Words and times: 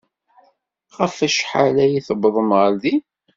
Ɣef 0.99 1.15
wacḥal 1.21 1.75
ay 1.83 1.93
tewwḍemt 2.07 2.53
ɣer 2.59 2.71
din? 2.81 3.03